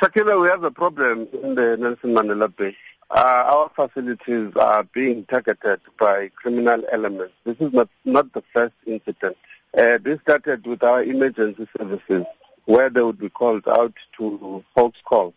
[0.00, 2.76] Sakina, we have a problem in the Nelson Mandela Bay.
[3.10, 7.34] Uh, our facilities are being targeted by criminal elements.
[7.44, 9.36] This is not, not the first incident.
[9.76, 12.24] Uh, this started with our emergency services,
[12.66, 15.34] where they would be called out to folks' calls,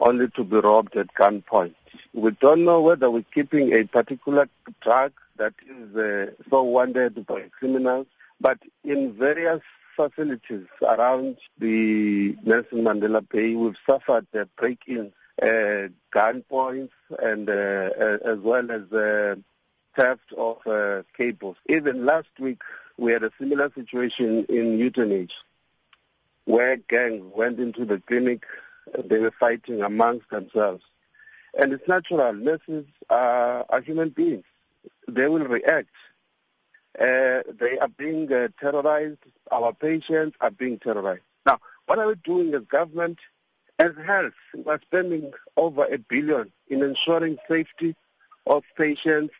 [0.00, 1.74] only to be robbed at gunpoint.
[2.12, 4.50] We don't know whether we're keeping a particular
[4.82, 8.06] drug that is uh, so wanted by criminals,
[8.38, 9.62] but in various
[9.96, 17.90] facilities around the Nelson Mandela Bay, we've suffered uh, break-ins, uh, gun points, and uh,
[18.24, 19.36] as well as uh,
[19.96, 21.56] theft of uh, cables.
[21.68, 22.62] Even last week,
[22.96, 25.32] we had a similar situation in Uitenhage,
[26.44, 28.46] where gangs went into the clinic.
[28.98, 30.84] They were fighting amongst themselves.
[31.58, 32.32] And it's natural.
[32.32, 34.44] Nurses are, are human beings.
[35.06, 35.90] They will react.
[36.98, 39.18] Uh, they are being uh, terrorized.
[39.52, 41.22] Our patients are being terrorized.
[41.44, 43.18] Now, what are we doing as government?
[43.78, 47.94] As health, we are spending over a billion in ensuring safety
[48.46, 49.34] of patients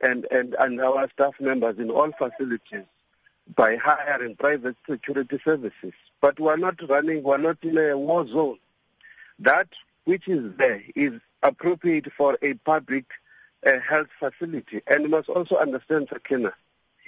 [0.00, 2.84] and, and, and our staff members in all facilities
[3.54, 5.92] by hiring private security services.
[6.20, 8.58] But we're not running, we're not in a war zone.
[9.38, 9.68] That
[10.04, 13.04] which is there is appropriate for a public
[13.66, 14.82] uh, health facility.
[14.86, 16.52] And you must also understand, Sakina,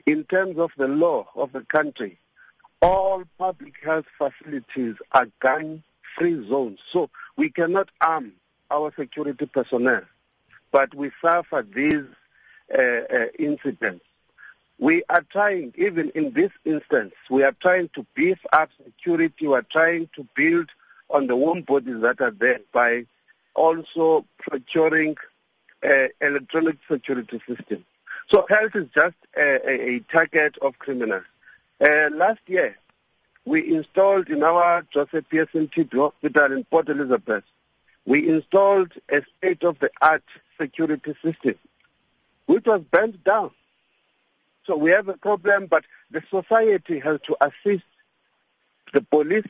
[0.06, 2.18] in terms of the law of the country,
[2.82, 6.78] all public health facilities are gun-free zones.
[6.90, 8.32] So we cannot arm
[8.70, 10.02] our security personnel,
[10.70, 12.04] but we suffer these
[12.76, 14.04] uh, uh, incidents.
[14.78, 19.46] We are trying, even in this instance, we are trying to beef up security.
[19.46, 20.70] We are trying to build
[21.10, 23.04] on the warm bodies that are there by
[23.54, 25.16] also procuring
[25.84, 27.84] uh, electronic security system.
[28.28, 31.24] So health is just a, a, a target of criminals.
[31.80, 32.76] Uh, last year,
[33.46, 37.44] we installed in our Jose Pearson TB Hospital in Port Elizabeth,
[38.04, 40.24] we installed a state-of-the-art
[40.60, 41.54] security system,
[42.46, 43.50] which was burnt down.
[44.66, 47.84] So we have a problem, but the society has to assist
[48.92, 49.46] the police.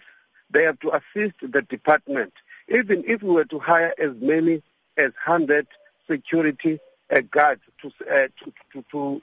[0.50, 2.32] They have to assist the department.
[2.68, 4.62] Even if we were to hire as many
[4.96, 5.66] as 100
[6.08, 6.78] security
[7.10, 9.22] uh, guards to, uh, to, to, to,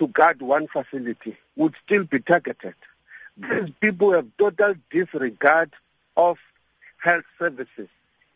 [0.00, 2.74] to guard one facility, would still be targeted.
[3.36, 5.70] These people have total disregard
[6.16, 6.38] of
[6.96, 7.88] health services.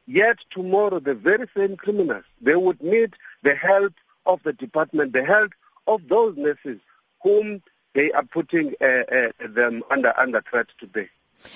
[0.07, 3.95] Yet tomorrow, the very same criminals, they would need the help
[4.27, 5.53] of the department, the help
[5.87, 6.81] of those nurses
[7.23, 7.63] whom
[7.95, 11.09] they are putting uh, uh, them under, under threat today.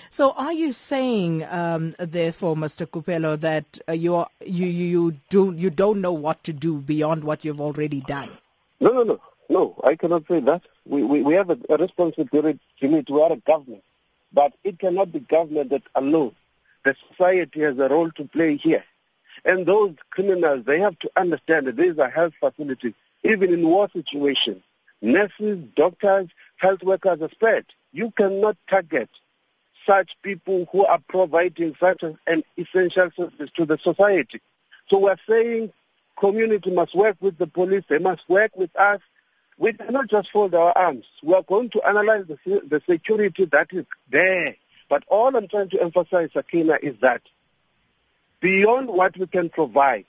[0.08, 2.86] So, are you saying, um, therefore, Mr.
[2.86, 7.24] Kupelo, that uh, you, are, you you do you don't know what to do beyond
[7.24, 8.30] what you've already done?
[8.80, 9.80] No, no, no, no.
[9.84, 10.62] I cannot say that.
[10.86, 12.60] We we, we have a, a responsibility.
[12.80, 13.82] We are a government,
[14.32, 16.34] but it cannot be government that alone.
[16.84, 18.84] The society has a role to play here,
[19.44, 22.94] and those criminals they have to understand that these are health facilities.
[23.24, 24.62] Even in war situations,
[25.02, 27.64] nurses, doctors, health workers are spread.
[27.92, 29.08] You cannot target
[29.86, 34.40] such people who are providing such an essential service to the society.
[34.88, 35.72] So we're saying
[36.16, 39.00] community must work with the police, they must work with us.
[39.58, 41.04] We cannot just fold our arms.
[41.22, 44.54] We are going to analyze the, the security that is there.
[44.88, 47.22] But all I'm trying to emphasize, Sakina, is that
[48.40, 50.06] beyond what we can provide,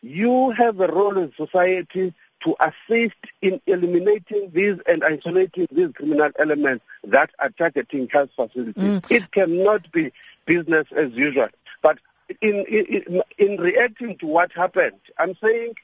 [0.00, 6.30] you have a role in society to assist in eliminating these and isolating these criminal
[6.38, 8.74] elements that are targeting health facilities.
[8.74, 9.10] Mm.
[9.10, 10.12] It cannot be
[10.44, 11.48] business as usual.
[11.82, 11.98] But
[12.40, 15.76] in, in, in reacting to what happened, I'm saying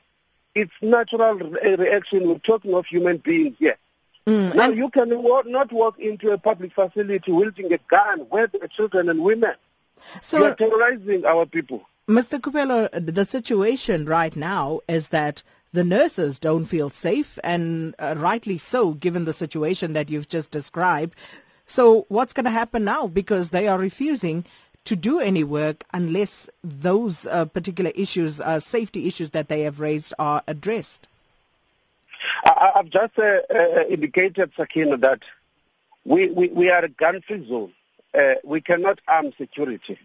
[0.61, 2.29] it's natural reaction.
[2.29, 3.77] We're talking of human beings here.
[4.27, 4.55] Mm.
[4.55, 8.69] Now, you can not walk into a public facility wielding a gun where there are
[8.69, 9.55] children and women.
[10.21, 11.87] So, you are terrorizing our people.
[12.09, 12.39] Mr.
[12.39, 15.43] Kupelo, the situation right now is that
[15.73, 20.51] the nurses don't feel safe, and uh, rightly so, given the situation that you've just
[20.51, 21.15] described.
[21.67, 23.07] So, what's going to happen now?
[23.07, 24.47] Because they are refusing
[24.85, 29.81] to do any work unless those uh, particular issues, uh, safety issues that they have
[29.81, 31.07] raised, are addressed.
[32.45, 35.23] I, have just uh, uh, indicated, Sakina, that
[36.05, 37.73] we, we, we are a gun-free zone.
[38.15, 39.99] Uh, we cannot arm security.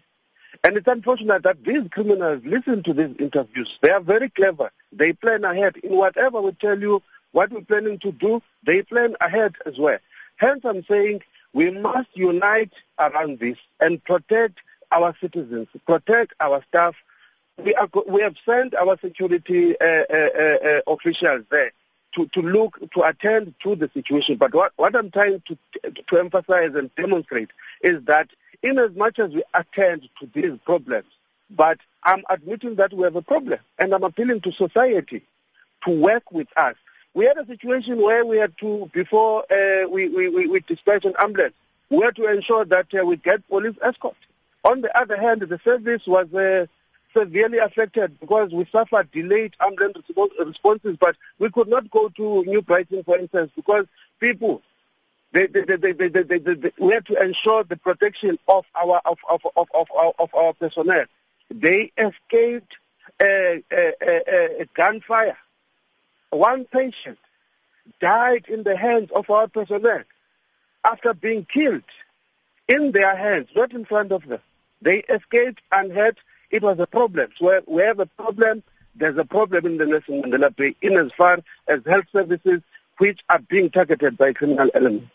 [0.62, 3.78] And it's unfortunate that these criminals listen to these interviews.
[3.80, 4.70] They are very clever.
[4.92, 5.76] They plan ahead.
[5.78, 9.98] In whatever we tell you what we're planning to do, they plan ahead as well.
[10.36, 11.22] Hence, I'm saying
[11.54, 14.58] we must unite around this and protect
[14.92, 16.94] our citizens, protect our staff.
[17.56, 21.70] We, are, we have sent our security uh, uh, uh, uh, officials there
[22.16, 24.36] to, to look, to attend to the situation.
[24.36, 25.58] But what, what I'm trying to,
[26.08, 28.28] to emphasize and demonstrate is that
[28.62, 31.06] in as much as we attend to these problems,
[31.50, 35.22] but I'm admitting that we have a problem, and I'm appealing to society
[35.84, 36.74] to work with us.
[37.14, 41.04] We had a situation where we had to, before uh, we, we, we, we dispatch
[41.04, 41.54] an ambulance,
[41.88, 44.16] we had to ensure that uh, we get police escort.
[44.64, 46.66] On the other hand, the service was uh,
[47.16, 49.98] severely affected because we suffered delayed ambulance
[50.44, 53.86] responses, but we could not go to New Brighton, for instance, because
[54.18, 54.60] people,
[55.30, 59.86] they, they, they, we had to ensure the protection of our, of, of, of, of,
[60.18, 61.04] of our personnel.
[61.50, 62.76] They escaped
[63.20, 65.36] a, a, a gunfire.
[66.34, 67.18] One patient
[68.00, 70.02] died in the hands of our personnel
[70.84, 71.84] after being killed
[72.66, 74.40] in their hands, not in front of them.
[74.82, 76.18] They escaped unhurt.
[76.50, 77.30] It was a problem.
[77.36, 78.64] So we have a problem.
[78.96, 81.38] There's a problem in the Nelson Mandela Bay in as far
[81.68, 82.60] as health services
[82.98, 85.13] which are being targeted by criminal elements.